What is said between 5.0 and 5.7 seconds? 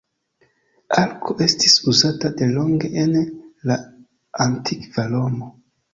Romo.